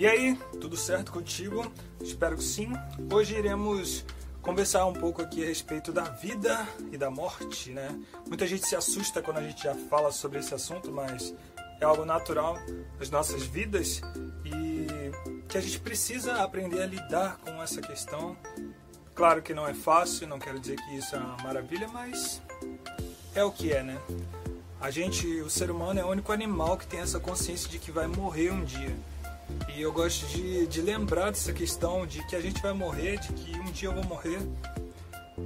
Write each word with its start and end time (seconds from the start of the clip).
E 0.00 0.06
aí, 0.06 0.34
tudo 0.58 0.78
certo 0.78 1.12
contigo? 1.12 1.70
Espero 2.00 2.34
que 2.34 2.42
sim. 2.42 2.72
Hoje 3.12 3.36
iremos 3.36 4.02
conversar 4.40 4.86
um 4.86 4.94
pouco 4.94 5.20
aqui 5.20 5.44
a 5.44 5.46
respeito 5.46 5.92
da 5.92 6.04
vida 6.04 6.66
e 6.90 6.96
da 6.96 7.10
morte, 7.10 7.70
né? 7.70 7.94
Muita 8.26 8.46
gente 8.46 8.66
se 8.66 8.74
assusta 8.74 9.20
quando 9.20 9.36
a 9.36 9.42
gente 9.42 9.62
já 9.62 9.74
fala 9.74 10.10
sobre 10.10 10.38
esse 10.38 10.54
assunto, 10.54 10.90
mas 10.90 11.34
é 11.82 11.84
algo 11.84 12.06
natural 12.06 12.56
das 12.98 13.10
nossas 13.10 13.42
vidas 13.42 14.00
e 14.42 14.86
que 15.46 15.58
a 15.58 15.60
gente 15.60 15.78
precisa 15.78 16.42
aprender 16.42 16.80
a 16.80 16.86
lidar 16.86 17.36
com 17.36 17.62
essa 17.62 17.82
questão. 17.82 18.34
Claro 19.14 19.42
que 19.42 19.52
não 19.52 19.68
é 19.68 19.74
fácil, 19.74 20.26
não 20.26 20.38
quero 20.38 20.58
dizer 20.58 20.76
que 20.76 20.96
isso 20.96 21.14
é 21.14 21.18
uma 21.18 21.36
maravilha, 21.42 21.88
mas 21.88 22.40
é 23.34 23.44
o 23.44 23.52
que 23.52 23.70
é, 23.70 23.82
né? 23.82 24.00
A 24.80 24.90
gente, 24.90 25.26
o 25.42 25.50
ser 25.50 25.70
humano 25.70 26.00
é 26.00 26.04
o 26.06 26.08
único 26.08 26.32
animal 26.32 26.78
que 26.78 26.86
tem 26.86 27.00
essa 27.00 27.20
consciência 27.20 27.68
de 27.68 27.78
que 27.78 27.92
vai 27.92 28.06
morrer 28.06 28.50
um 28.50 28.64
dia. 28.64 28.96
E 29.68 29.82
eu 29.82 29.92
gosto 29.92 30.26
de, 30.26 30.66
de 30.66 30.82
lembrar 30.82 31.30
dessa 31.30 31.52
questão 31.52 32.06
de 32.06 32.24
que 32.26 32.36
a 32.36 32.40
gente 32.40 32.60
vai 32.60 32.72
morrer, 32.72 33.18
de 33.18 33.32
que 33.32 33.58
um 33.58 33.70
dia 33.70 33.88
eu 33.88 33.94
vou 33.94 34.04
morrer, 34.04 34.38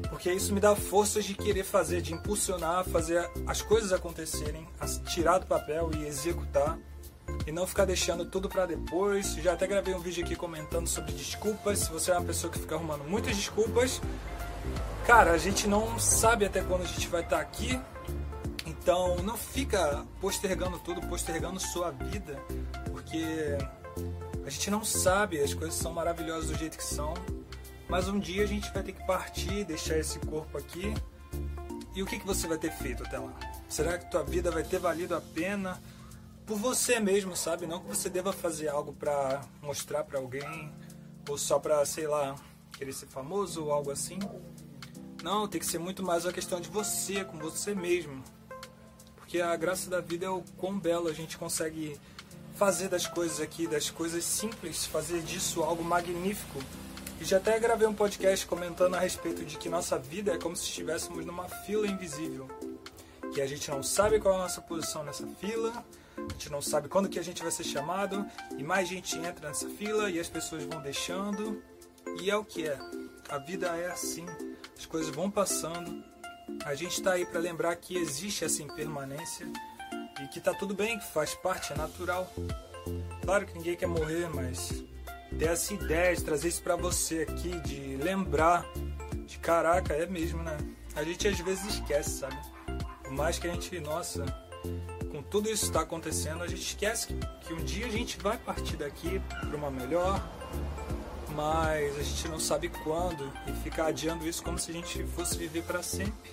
porque 0.08 0.32
isso 0.32 0.52
me 0.52 0.60
dá 0.60 0.74
forças 0.74 1.24
de 1.24 1.34
querer 1.34 1.64
fazer, 1.64 2.00
de 2.00 2.12
impulsionar, 2.12 2.84
fazer 2.84 3.28
as 3.46 3.62
coisas 3.62 3.92
acontecerem, 3.92 4.66
tirar 5.06 5.38
do 5.38 5.46
papel 5.46 5.90
e 5.94 6.06
executar, 6.06 6.78
e 7.46 7.52
não 7.52 7.66
ficar 7.66 7.84
deixando 7.84 8.24
tudo 8.24 8.48
para 8.48 8.66
depois. 8.66 9.34
Já 9.34 9.52
até 9.52 9.66
gravei 9.66 9.94
um 9.94 10.00
vídeo 10.00 10.24
aqui 10.24 10.36
comentando 10.36 10.86
sobre 10.86 11.12
desculpas. 11.12 11.80
Se 11.80 11.90
você 11.90 12.10
é 12.10 12.14
uma 12.14 12.24
pessoa 12.24 12.52
que 12.52 12.58
fica 12.58 12.74
arrumando 12.74 13.04
muitas 13.04 13.36
desculpas, 13.36 14.00
cara, 15.06 15.32
a 15.32 15.38
gente 15.38 15.66
não 15.66 15.98
sabe 15.98 16.44
até 16.44 16.62
quando 16.62 16.82
a 16.82 16.86
gente 16.86 17.08
vai 17.08 17.22
estar 17.22 17.40
aqui. 17.40 17.78
Então 18.66 19.16
não 19.22 19.36
fica 19.36 20.04
postergando 20.20 20.78
tudo, 20.78 21.00
postergando 21.06 21.60
sua 21.60 21.90
vida, 21.90 22.38
porque 22.90 23.58
a 24.44 24.50
gente 24.50 24.70
não 24.70 24.84
sabe, 24.84 25.40
as 25.40 25.54
coisas 25.54 25.74
são 25.74 25.92
maravilhosas 25.92 26.50
do 26.50 26.58
jeito 26.58 26.76
que 26.76 26.84
são, 26.84 27.14
mas 27.88 28.08
um 28.08 28.18
dia 28.18 28.42
a 28.44 28.46
gente 28.46 28.72
vai 28.72 28.82
ter 28.82 28.92
que 28.92 29.06
partir, 29.06 29.64
deixar 29.64 29.98
esse 29.98 30.18
corpo 30.20 30.58
aqui. 30.58 30.94
E 31.94 32.02
o 32.02 32.06
que, 32.06 32.18
que 32.18 32.26
você 32.26 32.46
vai 32.46 32.58
ter 32.58 32.72
feito 32.72 33.02
até 33.04 33.18
lá? 33.18 33.32
Será 33.68 33.96
que 33.96 34.10
tua 34.10 34.22
vida 34.22 34.50
vai 34.50 34.64
ter 34.64 34.78
valido 34.78 35.14
a 35.14 35.20
pena 35.20 35.80
por 36.44 36.58
você 36.58 37.00
mesmo, 37.00 37.36
sabe? 37.36 37.66
Não 37.66 37.80
que 37.80 37.86
você 37.86 38.10
deva 38.10 38.32
fazer 38.32 38.68
algo 38.68 38.92
para 38.92 39.42
mostrar 39.62 40.04
para 40.04 40.18
alguém 40.18 40.72
ou 41.28 41.38
só 41.38 41.58
para, 41.58 41.84
sei 41.86 42.06
lá, 42.06 42.34
querer 42.72 42.92
ser 42.92 43.06
famoso 43.06 43.64
ou 43.64 43.72
algo 43.72 43.90
assim. 43.90 44.18
Não, 45.22 45.48
tem 45.48 45.58
que 45.58 45.66
ser 45.66 45.78
muito 45.78 46.02
mais 46.02 46.24
uma 46.24 46.32
questão 46.32 46.60
de 46.60 46.68
você, 46.68 47.24
com 47.24 47.38
você 47.38 47.74
mesmo. 47.74 48.22
Porque 49.16 49.40
a 49.40 49.56
graça 49.56 49.88
da 49.88 50.00
vida 50.00 50.26
é 50.26 50.28
o 50.28 50.42
quão 50.58 50.78
belo 50.78 51.08
a 51.08 51.12
gente 51.12 51.38
consegue 51.38 51.98
fazer 52.54 52.88
das 52.88 53.06
coisas 53.06 53.40
aqui, 53.40 53.66
das 53.66 53.90
coisas 53.90 54.24
simples, 54.24 54.86
fazer 54.86 55.22
disso 55.22 55.62
algo 55.62 55.84
magnífico. 55.84 56.60
E 57.20 57.24
já 57.24 57.36
até 57.36 57.58
gravei 57.58 57.86
um 57.86 57.94
podcast 57.94 58.46
comentando 58.46 58.94
a 58.94 59.00
respeito 59.00 59.44
de 59.44 59.56
que 59.56 59.68
nossa 59.68 59.98
vida 59.98 60.32
é 60.32 60.38
como 60.38 60.56
se 60.56 60.64
estivéssemos 60.64 61.24
numa 61.24 61.48
fila 61.48 61.86
invisível. 61.86 62.48
Que 63.32 63.40
a 63.40 63.46
gente 63.46 63.70
não 63.70 63.82
sabe 63.82 64.20
qual 64.20 64.34
é 64.34 64.38
a 64.38 64.42
nossa 64.42 64.60
posição 64.60 65.02
nessa 65.02 65.26
fila, 65.40 65.84
a 66.16 66.32
gente 66.32 66.50
não 66.50 66.62
sabe 66.62 66.88
quando 66.88 67.08
que 67.08 67.18
a 67.18 67.22
gente 67.22 67.42
vai 67.42 67.50
ser 67.50 67.64
chamado, 67.64 68.24
e 68.56 68.62
mais 68.62 68.88
gente 68.88 69.18
entra 69.18 69.48
nessa 69.48 69.68
fila 69.70 70.08
e 70.08 70.20
as 70.20 70.28
pessoas 70.28 70.62
vão 70.64 70.80
deixando. 70.80 71.62
E 72.20 72.30
é 72.30 72.36
o 72.36 72.44
que 72.44 72.68
é. 72.68 72.78
A 73.28 73.38
vida 73.38 73.66
é 73.76 73.90
assim. 73.90 74.26
As 74.76 74.86
coisas 74.86 75.12
vão 75.14 75.30
passando. 75.30 76.04
A 76.64 76.74
gente 76.74 76.92
está 76.92 77.12
aí 77.12 77.26
para 77.26 77.40
lembrar 77.40 77.74
que 77.76 77.96
existe 77.96 78.44
essa 78.44 78.62
impermanência 78.62 79.46
e 80.24 80.28
que 80.28 80.40
tá 80.40 80.54
tudo 80.54 80.74
bem, 80.74 80.98
que 80.98 81.06
faz 81.06 81.34
parte, 81.34 81.72
é 81.72 81.76
natural. 81.76 82.32
Claro 83.22 83.46
que 83.46 83.58
ninguém 83.58 83.76
quer 83.76 83.86
morrer, 83.86 84.28
mas 84.32 84.82
ter 85.38 85.46
essa 85.46 85.74
ideia 85.74 86.16
de 86.16 86.24
trazer 86.24 86.48
isso 86.48 86.62
para 86.62 86.76
você 86.76 87.26
aqui, 87.28 87.60
de 87.60 87.96
lembrar 87.96 88.64
de 89.26 89.38
caraca, 89.38 89.92
é 89.92 90.06
mesmo, 90.06 90.42
né? 90.42 90.56
A 90.96 91.04
gente 91.04 91.28
às 91.28 91.38
vezes 91.38 91.74
esquece, 91.74 92.20
sabe? 92.20 92.36
Por 93.02 93.12
mais 93.12 93.38
que 93.38 93.46
a 93.46 93.52
gente, 93.52 93.78
nossa, 93.80 94.24
com 95.10 95.22
tudo 95.22 95.50
isso 95.50 95.66
está 95.66 95.80
acontecendo, 95.82 96.42
a 96.42 96.48
gente 96.48 96.62
esquece 96.62 97.08
que, 97.08 97.20
que 97.46 97.52
um 97.52 97.62
dia 97.62 97.86
a 97.86 97.90
gente 97.90 98.18
vai 98.18 98.38
partir 98.38 98.76
daqui 98.76 99.20
para 99.28 99.56
uma 99.56 99.70
melhor, 99.70 100.26
mas 101.34 101.98
a 101.98 102.02
gente 102.02 102.28
não 102.28 102.40
sabe 102.40 102.68
quando 102.68 103.30
e 103.46 103.52
fica 103.62 103.86
adiando 103.86 104.26
isso 104.26 104.42
como 104.42 104.58
se 104.58 104.70
a 104.70 104.74
gente 104.74 105.04
fosse 105.08 105.36
viver 105.36 105.64
para 105.64 105.82
sempre. 105.82 106.30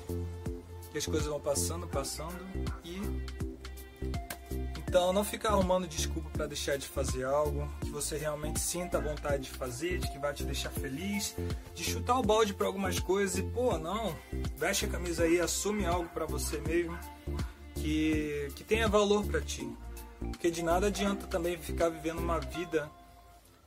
E 0.94 0.98
as 0.98 1.06
coisas 1.06 1.26
vão 1.28 1.40
passando, 1.40 1.88
passando 1.88 2.38
e 2.84 3.41
então 4.92 5.14
não 5.14 5.24
fica 5.24 5.48
arrumando 5.48 5.88
desculpa 5.88 6.30
para 6.32 6.48
deixar 6.48 6.78
de 6.78 6.86
fazer 6.86 7.24
algo 7.24 7.66
que 7.80 7.90
você 7.90 8.18
realmente 8.18 8.60
sinta 8.60 9.00
vontade 9.00 9.44
de 9.44 9.50
fazer, 9.50 10.00
de 10.00 10.12
que 10.12 10.20
vai 10.20 10.34
te 10.34 10.44
deixar 10.44 10.70
feliz, 10.70 11.34
de 11.74 11.82
chutar 11.82 12.20
o 12.20 12.22
balde 12.22 12.54
para 12.54 12.68
algumas 12.68 13.00
coisas 13.00 13.38
e 13.38 13.42
pô, 13.42 13.78
não, 13.78 14.14
veste 14.58 14.84
a 14.84 14.90
camisa 14.90 15.24
aí, 15.24 15.40
assume 15.40 15.86
algo 15.86 16.10
para 16.10 16.26
você 16.26 16.60
mesmo 16.60 17.00
que 17.74 18.52
que 18.54 18.66
tenha 18.66 18.90
valor 18.90 19.26
para 19.26 19.40
ti. 19.40 19.66
Porque 20.20 20.52
de 20.52 20.62
nada 20.62 20.88
adianta 20.88 21.26
também 21.26 21.58
ficar 21.58 21.88
vivendo 21.88 22.20
uma 22.20 22.42
vida 22.42 22.92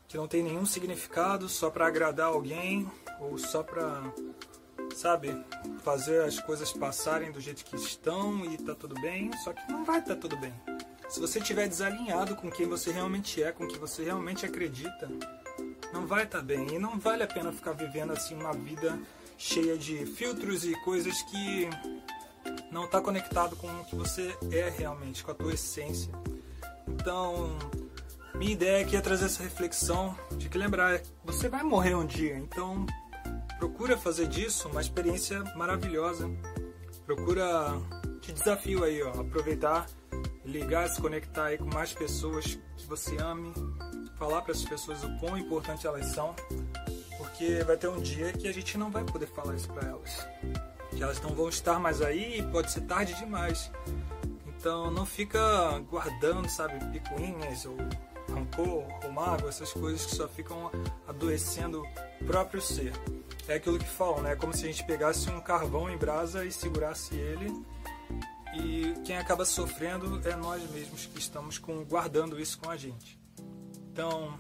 que 0.07 0.19
não 0.19 0.29
tem 0.29 0.43
nenhum 0.43 0.67
significado 0.67 1.49
só 1.49 1.71
para 1.71 1.87
agradar 1.87 2.27
alguém 2.27 2.87
ou 3.19 3.39
só 3.39 3.63
para 3.63 4.03
sabe, 4.95 5.35
fazer 5.83 6.23
as 6.23 6.39
coisas 6.39 6.71
passarem 6.71 7.33
do 7.33 7.41
jeito 7.41 7.65
que 7.65 7.77
estão 7.77 8.45
e 8.45 8.59
tá 8.59 8.75
tudo 8.75 8.95
bem, 9.01 9.31
só 9.43 9.55
que 9.55 9.73
não 9.73 9.87
vai 9.87 10.01
estar 10.01 10.17
tá 10.17 10.21
tudo 10.21 10.37
bem. 10.37 10.53
Se 11.15 11.21
você 11.21 11.39
estiver 11.39 11.69
desalinhado 11.69 12.35
com 12.35 12.51
quem 12.51 12.67
você 12.67 12.91
realmente 12.91 13.41
é, 13.41 13.53
com 13.53 13.63
o 13.63 13.69
que 13.69 13.79
você 13.79 14.03
realmente 14.03 14.45
acredita, 14.45 15.09
não 15.93 16.09
vai 16.09 16.25
estar 16.25 16.39
tá 16.39 16.45
bem. 16.45 16.75
E 16.75 16.77
não 16.77 16.99
vale 16.99 17.23
a 17.23 17.27
pena 17.29 17.53
ficar 17.53 17.71
vivendo 17.71 18.13
assim 18.13 18.35
uma 18.35 18.53
vida 18.53 18.99
cheia 19.39 19.79
de 19.79 20.07
filtros 20.07 20.65
e 20.65 20.75
coisas 20.83 21.23
que 21.23 21.71
não 22.69 22.87
está 22.87 23.01
conectado 23.01 23.55
com 23.55 23.69
o 23.69 23.85
que 23.85 23.95
você 23.95 24.37
é 24.51 24.69
realmente, 24.77 25.23
com 25.23 25.31
a 25.31 25.35
tua 25.35 25.55
essência. 25.55 26.13
Então, 26.89 27.57
minha 28.35 28.51
ideia 28.51 28.85
aqui 28.85 28.97
é 28.97 29.01
trazer 29.01 29.27
essa 29.27 29.45
reflexão 29.45 30.19
de 30.33 30.49
que 30.49 30.59
lembrar, 30.59 31.01
você 31.25 31.49
vai 31.49 31.63
morrer 31.63 31.95
um 31.95 32.05
dia, 32.05 32.37
então 32.37 32.85
procura 33.61 33.97
fazer 33.97 34.27
disso 34.27 34.69
uma 34.69 34.81
experiência 34.81 35.45
maravilhosa. 35.55 36.29
Procura 37.07 37.81
te 38.21 38.33
desafio 38.33 38.83
aí, 38.83 39.01
ó, 39.01 39.21
aproveitar 39.21 39.87
ligar, 40.45 40.89
se 40.89 41.01
conectar 41.01 41.47
aí 41.47 41.59
com 41.59 41.67
mais 41.67 41.93
pessoas 41.93 42.59
que 42.77 42.87
você 42.87 43.17
ame, 43.17 43.53
falar 44.19 44.43
para 44.43 44.53
as 44.53 44.65
pessoas 44.65 45.03
o 45.03 45.19
quão 45.19 45.37
importante 45.39 45.87
elas 45.87 46.07
são, 46.07 46.35
porque 47.17 47.63
vai 47.65 47.77
ter 47.77 47.89
um 47.89 48.01
dia 48.01 48.33
que 48.33 48.47
a 48.47 48.53
gente 48.53 48.77
não 48.77 48.91
vai 48.91 49.05
poder 49.05 49.27
falar 49.27 49.55
isso 49.55 49.69
para 49.69 49.89
elas, 49.89 50.27
que 50.91 51.03
elas 51.03 51.21
não 51.23 51.31
vão 51.31 51.49
estar 51.49 51.81
mais 51.81 52.03
aí 52.03 52.39
e 52.39 52.43
pode 52.43 52.71
ser 52.71 52.83
tarde 52.83 53.15
demais. 53.15 53.71
Então 54.47 54.91
não 54.91 55.05
fica 55.05 55.79
guardando, 55.91 56.49
sabe, 56.49 56.79
picuinhas 56.87 57.67
ou 57.67 57.77
rancor 58.33 58.87
ou 59.05 59.13
mágoa, 59.13 59.49
essas 59.49 59.73
coisas 59.73 60.07
que 60.07 60.15
só 60.15 60.27
ficam 60.29 60.71
adoecendo 61.07 61.83
o 62.21 62.25
próprio 62.25 62.61
ser. 62.61 62.93
É 63.47 63.57
aquilo 63.57 63.79
que 63.79 63.85
falam, 63.85 64.23
né? 64.23 64.33
É 64.33 64.37
como 64.37 64.55
se 64.55 64.65
a 64.65 64.69
gente 64.69 64.85
pegasse 64.85 65.29
um 65.29 65.39
carvão 65.41 65.91
em 65.91 65.99
brasa 65.99 66.47
e 66.47 66.53
segurasse 66.53 67.15
ele 67.15 67.53
e 68.57 68.95
quem 69.05 69.17
acaba 69.17 69.45
sofrendo 69.45 70.21
é 70.29 70.37
nós 70.37 70.63
mesmos 70.71 71.07
que 71.07 71.19
estamos 71.19 71.59
com, 71.59 71.85
guardando 71.85 72.41
isso 72.41 72.59
com 72.59 72.71
a 72.71 72.77
gente. 72.77 73.19
Então, 73.93 74.39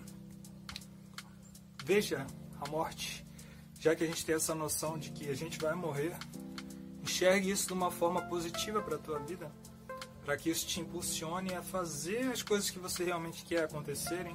veja 1.84 2.26
a 2.60 2.69
morte, 2.69 3.26
já 3.78 3.94
que 3.94 4.04
a 4.04 4.06
gente 4.06 4.24
tem 4.24 4.34
essa 4.34 4.54
noção 4.54 4.98
de 4.98 5.10
que 5.10 5.28
a 5.28 5.34
gente 5.34 5.58
vai 5.58 5.74
morrer, 5.74 6.16
enxergue 7.03 7.50
isso 7.50 7.66
de 7.66 7.72
uma 7.72 7.91
forma 7.91 8.22
positiva 8.22 8.80
para 8.80 8.97
a 8.97 8.98
tua 8.98 9.19
vida, 9.19 9.53
para 10.24 10.36
que 10.36 10.50
isso 10.50 10.66
te 10.66 10.80
impulsione 10.80 11.54
a 11.54 11.62
fazer 11.62 12.32
as 12.32 12.42
coisas 12.42 12.70
que 12.70 12.78
você 12.78 13.04
realmente 13.04 13.44
quer 13.44 13.64
acontecerem, 13.64 14.34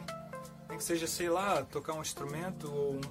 nem 0.68 0.78
que 0.78 0.84
seja, 0.84 1.08
sei 1.08 1.30
lá, 1.30 1.64
tocar 1.64 1.94
um 1.94 2.02
instrumento 2.02 2.72
ou 2.72 3.02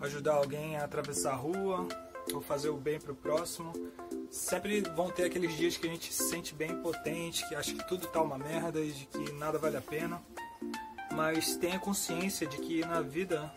ajudar 0.00 0.34
alguém 0.34 0.76
a 0.76 0.84
atravessar 0.84 1.32
a 1.32 1.36
rua 1.36 1.88
ou 2.32 2.40
fazer 2.40 2.68
o 2.68 2.76
bem 2.76 3.00
para 3.00 3.12
o 3.12 3.16
próximo 3.16 3.72
sempre 4.32 4.80
vão 4.80 5.10
ter 5.10 5.24
aqueles 5.24 5.54
dias 5.54 5.76
que 5.76 5.86
a 5.86 5.90
gente 5.90 6.12
se 6.12 6.30
sente 6.30 6.54
bem 6.54 6.72
impotente, 6.72 7.46
que 7.46 7.54
acha 7.54 7.74
que 7.74 7.86
tudo 7.86 8.06
tá 8.06 8.22
uma 8.22 8.38
merda 8.38 8.80
e 8.80 8.90
de 8.90 9.06
que 9.06 9.32
nada 9.32 9.58
vale 9.58 9.76
a 9.76 9.82
pena. 9.82 10.20
Mas 11.12 11.54
tenha 11.56 11.78
consciência 11.78 12.46
de 12.46 12.56
que 12.56 12.80
na 12.80 13.02
vida 13.02 13.52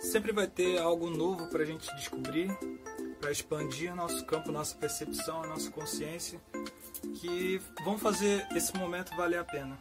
sempre 0.00 0.32
vai 0.32 0.48
ter 0.48 0.78
algo 0.78 1.08
novo 1.08 1.46
para 1.46 1.62
a 1.62 1.64
gente 1.64 1.94
descobrir, 1.94 2.50
para 3.20 3.30
expandir 3.30 3.94
nosso 3.94 4.26
campo, 4.26 4.50
nossa 4.50 4.76
percepção, 4.76 5.46
nossa 5.46 5.70
consciência, 5.70 6.40
que 7.14 7.62
vão 7.84 7.96
fazer 7.96 8.46
esse 8.54 8.76
momento 8.76 9.14
valer 9.16 9.38
a 9.38 9.44
pena. 9.44 9.78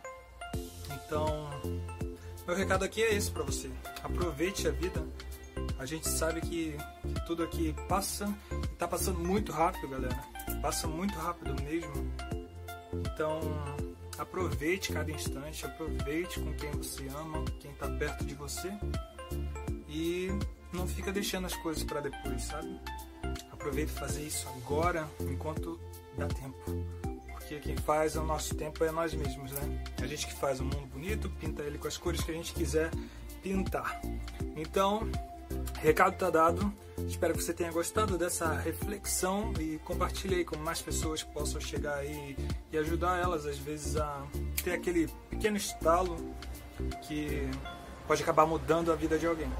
Então, 0.94 1.50
meu 2.46 2.56
recado 2.56 2.86
aqui 2.86 3.02
é 3.02 3.16
esse 3.16 3.32
para 3.32 3.44
você. 3.44 3.72
Aproveite 4.04 4.68
a 4.68 4.72
vida. 4.72 5.04
A 5.80 5.86
gente 5.86 6.08
sabe 6.08 6.40
que, 6.42 6.78
que 7.02 7.26
tudo 7.26 7.44
aqui 7.44 7.76
passa 7.90 8.32
Tá 8.78 8.88
passando 8.88 9.20
muito 9.20 9.52
rápido, 9.52 9.88
galera. 9.88 10.24
Passa 10.62 10.88
muito 10.88 11.18
rápido 11.18 11.62
mesmo. 11.64 12.12
Então, 12.94 13.40
Aproveite 14.18 14.94
cada 14.94 15.12
instante, 15.12 15.66
aproveite 15.66 16.40
com 16.40 16.54
quem 16.54 16.72
você 16.72 17.08
ama, 17.08 17.44
quem 17.60 17.72
está 17.72 17.90
perto 17.90 18.24
de 18.24 18.36
você 18.36 18.72
e 19.90 20.30
não 20.72 20.88
fica 20.88 21.12
deixando 21.12 21.46
as 21.46 21.56
coisas 21.56 21.84
para 21.84 22.00
depois, 22.00 22.44
sabe? 22.44 22.80
Aproveite 23.52 23.92
fazer 23.92 24.24
isso 24.24 24.48
agora, 24.50 25.10
enquanto 25.22 25.80
dá 26.16 26.28
tempo. 26.28 26.58
Porque 27.32 27.60
quem 27.60 27.76
faz 27.76 28.16
o 28.16 28.24
nosso 28.24 28.54
tempo 28.56 28.84
é 28.84 28.92
nós 28.92 29.14
mesmos, 29.14 29.52
né? 29.52 29.84
A 30.02 30.06
gente 30.06 30.28
que 30.28 30.34
faz 30.34 30.60
o 30.60 30.64
mundo 30.64 30.86
bonito, 30.88 31.30
pinta 31.40 31.64
ele 31.64 31.80
com 31.80 31.88
as 31.88 31.98
cores 31.98 32.24
que 32.24 32.32
a 32.32 32.36
gente 32.36 32.54
quiser 32.54 32.92
pintar. 33.42 34.00
Então, 34.56 35.10
recado 35.82 36.18
tá 36.18 36.30
dado. 36.30 36.72
Espero 37.08 37.34
que 37.34 37.44
você 37.44 37.54
tenha 37.54 37.72
gostado 37.72 38.18
dessa 38.18 38.54
reflexão 38.54 39.54
e 39.60 39.80
compartilhe 39.80 40.36
aí 40.36 40.46
com 40.46 40.58
mais 40.58 40.82
pessoas 40.82 41.24
que 41.24 41.32
possam 41.32 41.60
chegar 41.60 41.96
aí 41.96 42.36
e 42.72 42.78
ajudar 42.78 43.22
elas 43.22 43.46
às 43.46 43.58
vezes 43.58 43.98
a 43.98 44.26
ter 44.64 44.74
aquele 44.74 45.08
pequeno 45.30 45.58
estalo 45.58 46.18
que 47.02 47.50
pode 48.08 48.22
acabar 48.22 48.46
mudando 48.46 48.92
a 48.92 48.96
vida 48.96 49.18
de 49.18 49.26
alguém. 49.26 49.52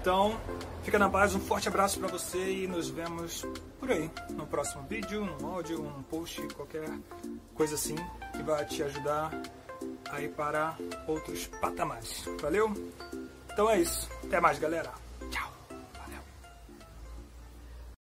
Então, 0.00 0.40
fica 0.82 0.98
na 0.98 1.10
paz, 1.10 1.34
um 1.34 1.40
forte 1.40 1.68
abraço 1.68 1.98
para 1.98 2.08
você 2.08 2.38
e 2.38 2.66
nos 2.66 2.88
vemos 2.88 3.44
por 3.78 3.90
aí 3.90 4.10
no 4.30 4.46
próximo 4.46 4.82
vídeo, 4.88 5.24
num 5.24 5.46
áudio, 5.46 5.82
um 5.82 6.02
post, 6.04 6.40
qualquer 6.54 6.88
coisa 7.54 7.74
assim 7.74 7.96
que 8.32 8.42
vai 8.42 8.64
te 8.64 8.82
ajudar 8.82 9.30
aí 10.10 10.28
para 10.28 10.76
outros 11.06 11.46
patamares. 11.60 12.24
Valeu? 12.40 12.72
Então 13.52 13.68
é 13.68 13.80
isso. 13.80 14.08
Até 14.24 14.40
mais, 14.40 14.58
galera. 14.58 15.09